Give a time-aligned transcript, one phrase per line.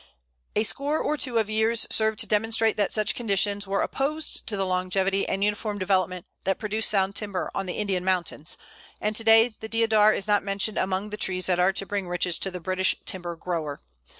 [0.55, 4.57] A score or two of years served to demonstrate that such conditions were opposed to
[4.57, 8.57] the longevity and uniform development that produced sound timber on the Indian mountains;
[8.99, 12.07] and to day the Deodar is not mentioned among the trees that are to bring
[12.07, 13.79] riches to the British timber grower.